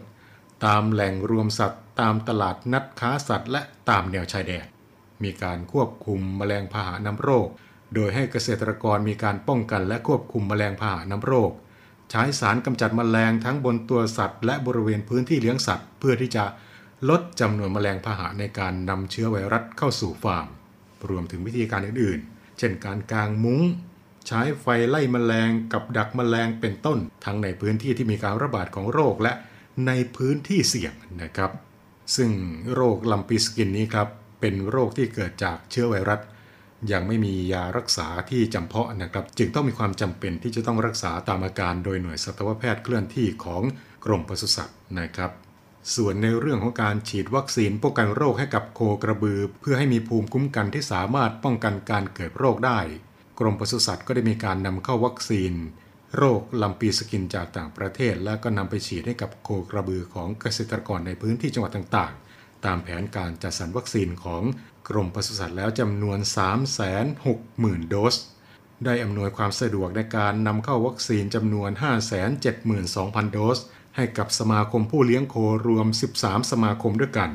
[0.66, 4.66] ตามแหล่งรวมสัตว์ ตามตลาดนัดค้าสัตว์ และตามแนวชายแดน
[5.24, 7.48] มีการควบคุมแมลงพาหะนำโรค
[7.94, 11.52] โดยให้เกษตรกรมีการป้องกันและควบคุมแมลงพาหะนำโรค
[12.10, 16.44] ใช้สารกำจัดแมลงทั้งบนตัวสัตว์ และบริเวณพื้นที่เลี้ยงสัตว์ เพื่อที่จะ
[17.08, 20.46] ลดจำนวนแมลงพาหะในการนำเชื้อไวรัสเข้าสู่ฟาร์ม
[21.08, 23.60] รวมถึงวิธีการอื่นๆ เช่นการกางมุง้ง
[24.26, 29.32] ใช้ไฟไล่แมลงกับดักแมลงเป็นต้น ทั้งในพื้นที่ที่มีการระบาดของโรคและ
[29.86, 30.92] ในพื้นที่เสี่ยง
[31.22, 31.50] นะครับ
[32.16, 32.30] ซึ่ง
[32.74, 34.08] โรคลัมปีสกินนี้ครับ
[34.40, 36.20] เป็นโรคที่เกิดจากเชื้อไวรัส
[36.92, 43.62] ยังไม่มียารักษาที่จำเพาะนะครับ จึงต้องมีความจำเป็นที่จะต้องรักษาตามอาการโดยหน่วยสัตวแพทย์เคลื่อนที่ของ
[44.04, 45.30] กรมปศุสัตว์นะครับ
[45.94, 52.78] ส่วนในเรื่องของการฉีดวัคซีนป้องกันโรคให้กับโคกระบือ เพื่อให้มีภูมิคุ้มกันที่สามารถป้องกันการเกิดโรคได้
[53.38, 55.52] กรมปศุสัตว์ก็ได้มีการนำเข้าวัคซีน
[56.16, 62.27] โรคลัมปีสกินจากต่างประเทศ และก็นำไปฉีดให้กับโคกระบือของเกษตรกรในพื้นที่จังหวัดต่างๆ
[62.64, 64.42] ตามแผนการจัดสรรวัคซีนของ
[64.88, 66.18] กรมปศุสัตว์แล้วจำนวน
[67.04, 68.16] 360,000 โดส
[68.84, 71.70] ได้อำนวยความสะดวกในการนำเข้าวัคซีนจำนวน
[72.52, 73.58] 572,000 โดส
[73.96, 75.36] ให้กับสมาคมผู้เลี้ยงโค
[75.66, 75.86] รวม
[76.18, 77.30] 13 สมาคมด้วยกัน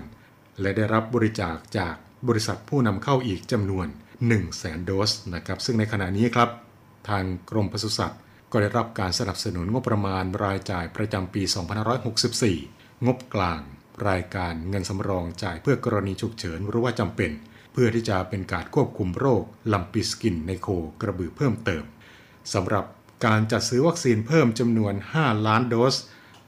[0.61, 1.95] และได้รับบริจาคจาก
[2.27, 3.87] บริษัทผู้นำเข้าอีกจำนวน
[4.37, 6.49] 100,000 โดสนะครับ ซึ่งในขณะนี้ครับ
[7.09, 8.19] ทางกรมปศุสัตว์
[8.51, 11.43] ก็ได้รับการสนับสนุนงบประมาณรายจ่ายประจำปี
[12.23, 13.61] 2564 งบกลาง
[14.09, 17.31] รายการเงินสำรองจ่ายเพื่อกรณีฉุกเฉินหรือว่าจำเป็น
[17.73, 20.67] เพื่อที่จะเป็นการควบคุมโรคลัมปิสกินในโค
[21.01, 21.83] กระบือเพิ่มเติม
[22.53, 22.85] สำหรับ
[23.25, 25.95] การจัดซื้อวัคซีนเพิ่มจำนวน 5 ล้านโดส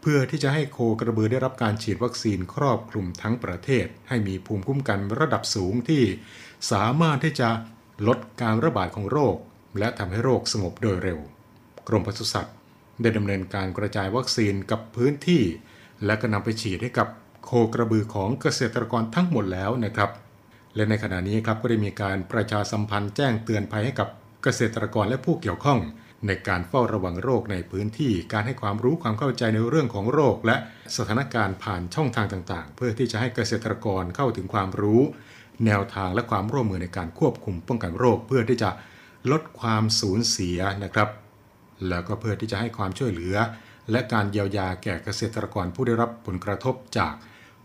[0.01, 6.03] เพื่อที่จะให้โคกระบือได้รับการฉีดวัคซีนครอบคลุมทั้งประเทศ ให้มีภูมิคุ้มกันระดับสูงที่
[6.71, 7.49] สามารถที่จะ
[8.07, 9.35] ลดการระบาดของโรค
[9.79, 11.19] และทำให้โรคสงบโดยเร็ว
[11.87, 12.55] กรมปศุสัตว์
[13.01, 15.43] ได้ดำเนินการกระจายวัคซีนกับพื้นที่
[16.05, 17.07] และก็นำไปฉีดให้กับ
[17.45, 20.09] โคกระบือของเกษตรกรทั้งหมดแล้วนะครับ
[20.75, 24.07] และในขณะนี้ครับก็ได้มีการประชาสัมพันธ์แจ้งเตือนภัยให้กับ
[24.43, 25.79] เกษตรกรและผู้เกี่ยวข้อง
[26.27, 30.55] ในการเฝ้าระวังโรคในพื้นที่ การให้ความรู้ความเข้าใจในเรื่องของโรค และ
[30.97, 35.01] สถานการณ์ผ่านช่องทางต่างๆ เพื่อที่จะให้เกษตรกรเข้าถึงความรู้
[35.65, 38.69] แนวทางและความร่วมมือในการควบคุมป้องกันโรค เพื่อที่จะ
[39.31, 41.09] ลดความสูญเสียนะครับ
[41.89, 43.35] แล้วก็เพื่อที่จะให้ความช่วยเหลือ
[43.91, 47.13] และการเยียวยาแก่เกษตรกรผู้ได้รับผลกระทบจาก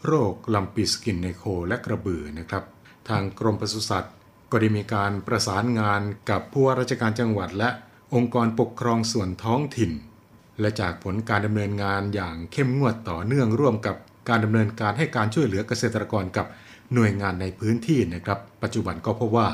[0.07, 2.65] โรคลัมปีสกินในโคและกระบือนะครับ
[3.09, 4.15] ทางกรมปศุสัตว์
[4.51, 7.71] ก็ได้มีการประสานงานกับผู้ว่าราชการจังหวัด และ
[8.15, 9.93] องค์กรปกครองส่วนท้องถิ่น
[10.61, 13.97] และจากผลการดำเนินงานอย่างเข้มงวดต่อเนื่องร่วมกับ
[14.29, 16.47] การดำเนินการให้การช่วยเหลือเกษตรกรกับ
[16.95, 19.49] หน่วยงานในพื้นที่นะครับ ปัจจุบันก็พบว่า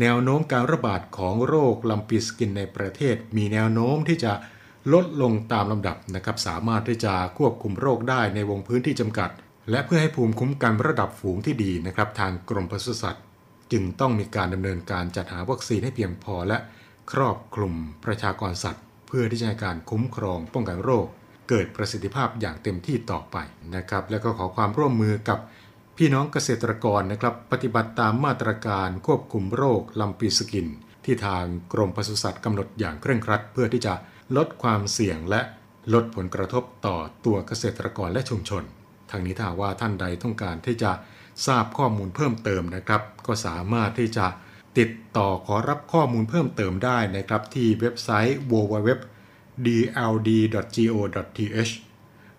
[0.00, 4.32] แนวโน้มการระบาดของโรคลัมปีสกินในประเทศ มีแนวโน้มที่จะ
[4.92, 9.30] ลดลงตามลำดับนะครับ สามารถที่จะควบคุมโรคได้ในวงพื้นที่จำกัด
[9.70, 13.24] และเพื่อให้ภูมิคุ้มกันระดับฝูงที่ดีนะครับทางกรมปศุสัตว์
[13.72, 16.58] จึงต้องมีการดำเนินการจัดหาวัคซีนให้เพียงพอและ
[17.12, 21.06] ครอบคลุมประชากรสัตว์ เพื่อที่จะให้การคุ้มครองป้องกันโรค
[21.48, 23.36] เกิดประสิทธิภาพอย่างเต็มที่ต่อไป
[23.74, 25.38] นะครับ และก็ขอความร่วมมือกับ
[25.96, 30.66] พี่น้องเกษตรกรนะครับ ปฏิบัติตามมาตรการควบคุมโรคลำปีสกิน
[31.04, 33.94] ที่ทางกรมปศุสัตว์กำหนดอย่างเคร่งครัด เพื่อที่จะ
[34.36, 35.40] ลดความเสี่ยงและ
[35.94, 38.64] ลดผลกระทบต่อตัวเกษตรกรและชุมชน
[39.10, 40.92] ทางนี้ถ้าว่าท่านใดต้องการที่จะ
[41.46, 44.26] ทราบข้อมูลเพิ่มเติมนะครับ ก็สามารถที่จะ
[44.78, 48.90] ติดต่อขอรับข้อมูลเพิ่มเติมได้นะครับ ที่เว็บไซต์ www
[49.66, 51.72] dld.go.th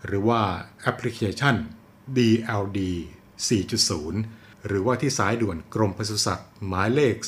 [0.05, 0.41] หรือว่า
[0.82, 1.55] แอปพลิเคชัน
[2.18, 2.80] DLD
[3.47, 7.20] 4.0 หรือว่าที่สายด่วนกรมปศุสัตว์หมายเลข 063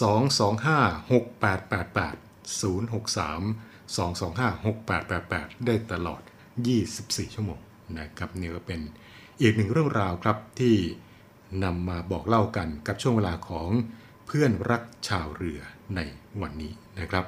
[0.00, 6.22] 225 6888 063 225 6888 ได้ตลอด
[6.68, 7.60] 24 ชั่วโมง
[7.98, 8.80] นะครับนี่ก็เป็น
[9.40, 10.76] อีกหนึ่งเรื่องราวครับที่
[11.64, 13.68] นำมาบอกเล่ากันกับช่วงเวลาของ
[14.26, 15.60] เพื่อนรักชาวเรือ
[15.96, 16.00] ใน
[16.40, 17.24] วันนี้นะครับ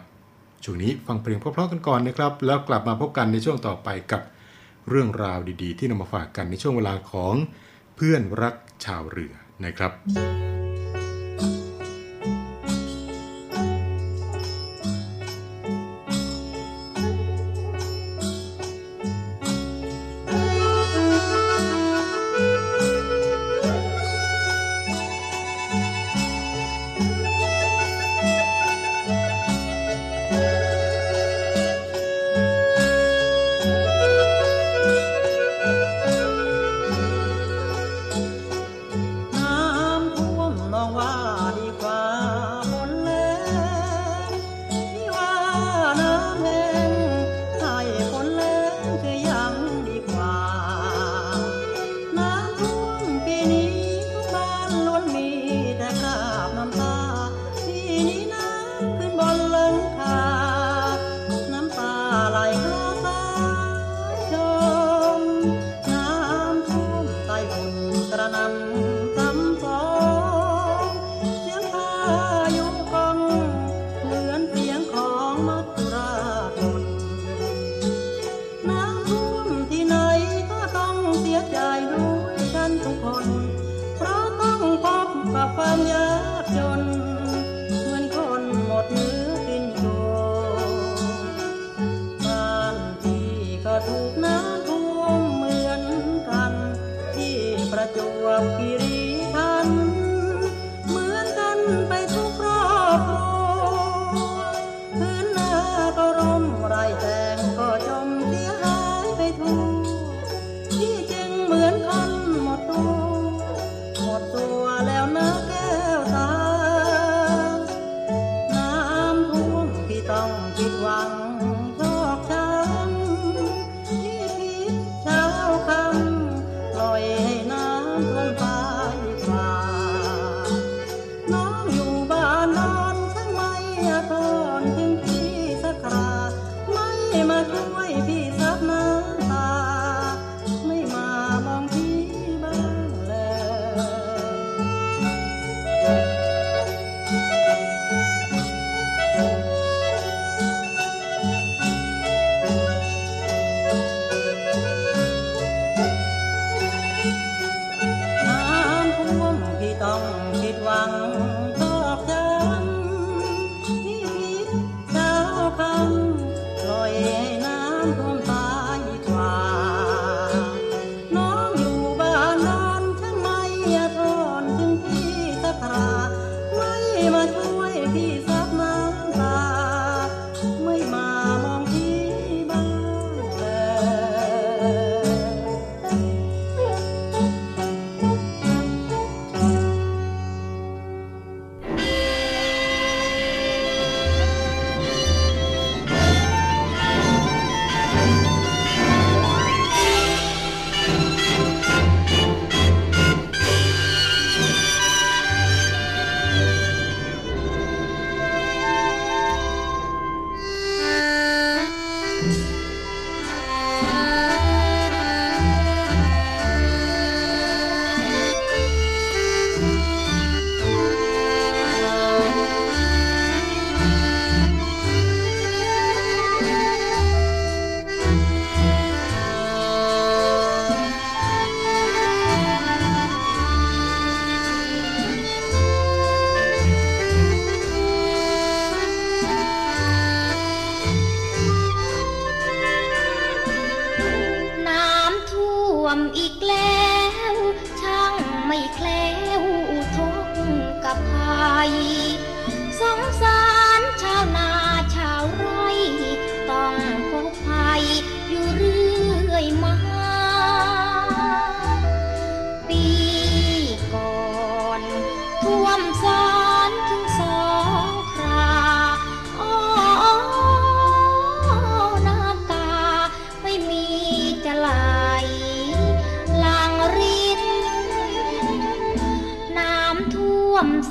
[0.64, 4.22] ช่วงนี้ฟังเพลงเพราะๆกันก่อนนะครับ แล้วกลับมาพบกันในช่วงต่อไปกับ
[4.88, 7.34] เรื่องราวดีๆ ที่นำมาฝากกันในช่วงเวลาของ
[7.96, 8.54] เพื่อนรัก
[8.84, 9.92] ชาวเรือนะครับ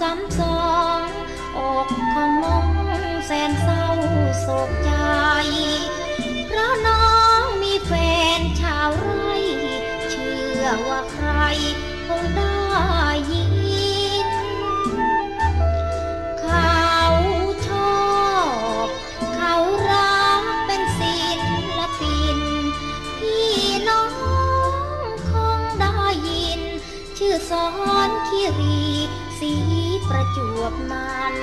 [0.01, 0.50] ท่ว
[30.61, 31.33] วบนั้น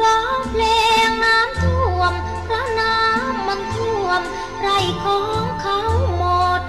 [0.00, 0.64] ร้องเพล
[1.08, 2.12] งน้ำท่วม
[2.44, 4.20] เพราะน้ำมันท่วม
[4.60, 4.68] ไร
[5.04, 5.80] ของเขา
[6.16, 6.24] หม
[6.60, 6.62] ด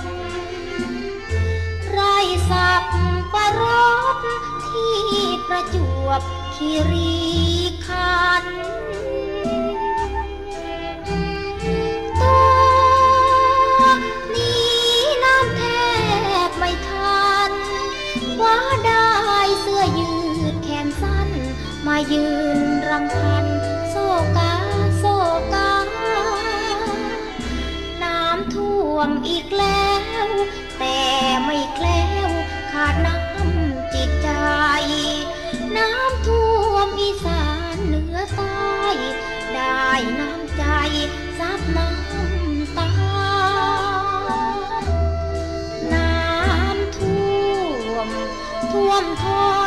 [1.91, 2.01] ไร
[2.49, 2.83] สับ
[3.33, 3.63] ประร
[4.15, 4.17] ด
[4.67, 5.01] ที่
[5.47, 6.21] ประจวบ
[6.55, 7.17] คีรี
[7.87, 8.56] ขันธ์
[22.11, 22.25] ยื
[22.57, 23.45] นรำพัน
[23.89, 23.95] โซ
[24.37, 24.53] กา
[24.99, 25.05] โซ
[25.53, 25.71] กา
[28.03, 29.91] น้ำท่วมอีกแล้
[30.25, 30.27] ว
[30.79, 30.99] แต่
[31.43, 32.29] ไม่แคล้ว
[32.71, 34.29] ขาดน้ำจิตใจ
[35.77, 38.75] น้ำท่วมอีสานเหนือใต้
[39.53, 39.87] ได้
[40.19, 40.63] น้ำใจ
[41.39, 42.91] ซับน้ำตา
[45.93, 47.21] น้ำท่
[47.93, 48.09] วม
[48.71, 49.25] ท่วมท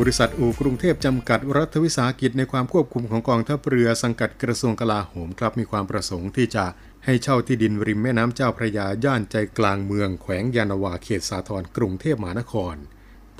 [0.00, 6.64] บริษัทอู่กรุงเทพจำกัดรัฐวิสาหกิจในความควบคุมของกองทัพเรือสังกัดกระทรวงกลาโหมครับมีความประสงค์ที่จะ
[7.04, 12.74] ให้เช่าที่ดินริมแม่น้ำเจ้าพระยาย่านใจกลางเมืองแขวงยานาวาเขตสาทรกรุงเทพมหานคร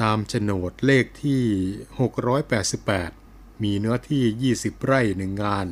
[0.02, 1.42] ตามโฉนดเลขที่
[2.68, 5.66] 688 มีเนื้อที่ 20 ไร่หนึ่งงาน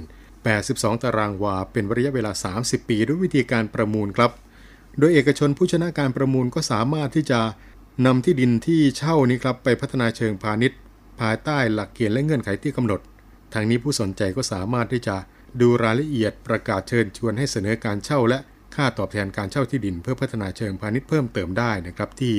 [0.48, 4.30] 82 ตารางวา เป็นระยะเวลา 30 ปีด้วยวิธีการประมูลครับ
[4.98, 7.40] โดยเอกชนผู้ชนะการประมูลก็สามารถที่จะ
[8.06, 10.78] นำที่ดินที่เช่านี้ครับไปพัฒนาเชิงพาณิชย์
[11.20, 13.00] ภายใต้หลักเกณฑ์และเงื่อนไขที่กำหนด
[13.54, 15.16] ทางนี้ผู้สนใจก็สามารถที่จะ
[15.60, 18.38] ดูรายละเอียดประกาศเชิญชวนให้เสนอการเช่า และ
[18.74, 22.34] ค่าตอบแทนการเช่าที่ดิน เพื่อพัฒนาเชิงพาณิชย์เพิ่มเติมได้นะครับ ที่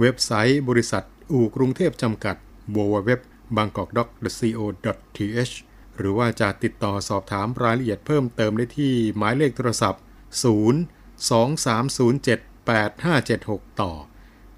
[0.00, 2.36] เว็บไซต์บริษัท อู่กรุงเทพจำกัด
[2.76, 5.54] www.bangkokdoc.co.th
[5.96, 10.02] หรือว่าจะติดต่อสอบถามรายละเอียดเพิ่มเติมได้ที่หมายเลขโทรศัพท์
[10.42, 10.46] 0
[11.28, 13.92] 2307 8576 ต่อ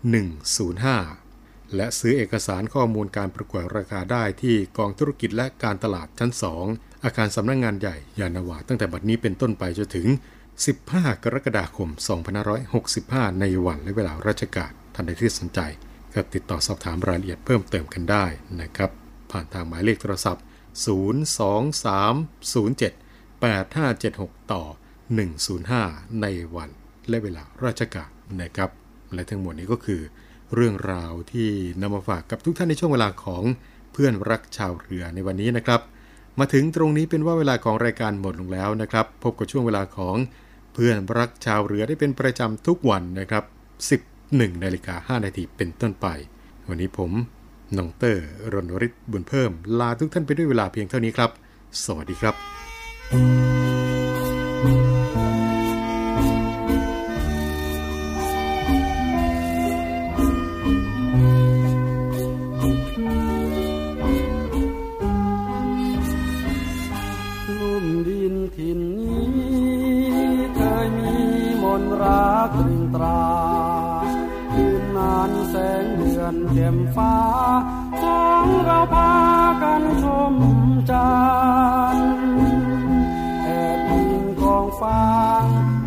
[0.00, 6.30] 105 และซื้อเอกสารข้อมูลการประกวดราคาได้ที่กองธุรกิจและการตลาดชั้น
[6.66, 10.06] 2 อาคารสำนักงงานใหญ่ยานาวาตั้งแต่บัดนี้เป็นต้นไปจนถึง
[10.64, 11.88] 15 กรกฎาคม
[12.64, 15.60] 2565 ในวันและเวลาราชการท่านใดที่สนใจ
[16.14, 18.24] ก็ติดต่อสอบถามรายละเอียดเพิ่มเติมกันได้
[18.60, 18.90] นะครับ
[19.30, 20.44] ผ่านทางหมายเลขโทรศัพท์
[20.88, 24.62] 02307 8576 ต่อ
[25.42, 26.26] 105 ใน
[26.56, 26.70] วัน
[27.08, 28.70] และเวลาราชการนะครับ
[29.14, 30.00] และทั้งหมดนี้ก็คือ
[30.54, 31.48] เรื่องราวที่
[31.80, 33.42] นำมาฝากกับทุกท่านในช่วงเวลาของ
[33.92, 35.80] เพื่อนรักชาวเรือในวันนี้นะครับ
[36.38, 40.16] มาถึงตรงนี้เป็นว่าเวลาของรายการหมดลงแล้วนะครับ พบกับช่วงเวลาของ
[40.74, 43.44] เพื่อนรักชาวเรือได้เป็นประจำทุกวันนะครับ
[44.08, 46.06] 11นาฬิกา5นาทีเป็นต้นไป
[46.68, 47.10] วันนี้ผม
[47.76, 51.30] นองเตอร์รณฤทธิ์บุญเพิ่ม ลาทุกท่านไปด้วยเวลาเพียงเท่านี้ครับ
[51.84, 53.59] สวัสดีครับ
[76.96, 77.16] ฟ้า
[78.02, 79.14] สองเราพา
[79.62, 80.34] กันชม
[80.90, 81.10] จั
[81.96, 82.14] นทร์
[83.42, 85.02] แอบยิงกองฟ้า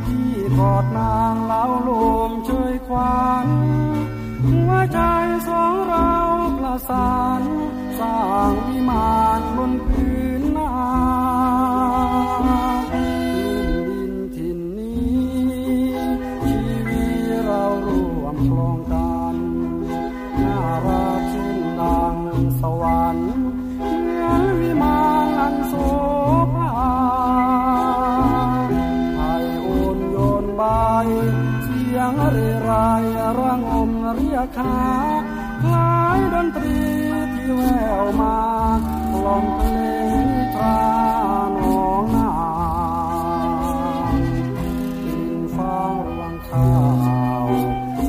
[0.06, 1.90] ที่กอดนางเล้าล
[2.30, 3.48] มช่วยควัน
[4.46, 5.00] หัวใจ
[5.48, 6.10] สองเรา
[6.58, 7.23] ประสาน
[34.64, 34.66] ค
[35.74, 36.78] ล้ายดนตรี
[37.34, 37.64] ที่แว
[38.02, 38.40] วมา
[39.24, 39.68] ลอมเพล
[40.24, 40.82] งนิทรา
[41.58, 42.32] น้องนา
[45.04, 46.74] กินฟ้างรวงข้า
[47.44, 47.46] ว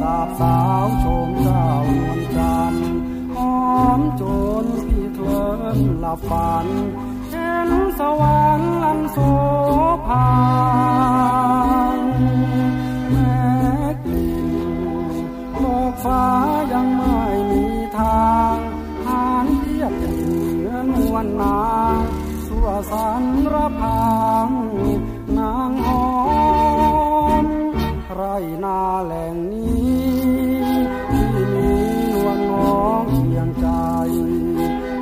[0.01, 1.69] สาบสาวชมเจ้า
[2.07, 2.89] วลจันทร์
[3.37, 3.57] หอ
[3.99, 4.23] มจ
[4.65, 6.67] นพี่เคลิ้มหลับฝัน
[7.31, 9.19] เห็นสวรรค์อันโส
[10.07, 10.54] ภา
[22.95, 23.25] สัน
[23.55, 24.15] ระพั
[24.47, 24.49] ง
[25.39, 26.07] นางหอ
[27.45, 27.47] ม
[28.15, 28.23] ไร
[28.65, 30.05] นาแหล่งนี้
[31.11, 31.73] ที่มี
[32.13, 33.69] นวลน้องเพียงใจ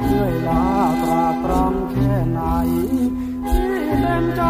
[0.03, 0.67] เหนื่อยลา
[1.03, 2.41] ตราตรำแค่ไหน
[3.49, 4.43] ที่เต็มใจ